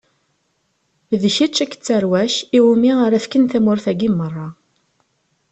D 1.21 1.23
kečč 1.35 1.57
akked 1.63 1.81
tarwa-k 1.85 2.35
iwumi 2.57 2.91
ara 3.05 3.23
fkeɣ 3.23 3.43
timura-agi 3.51 4.09
meṛṛa. 4.17 4.47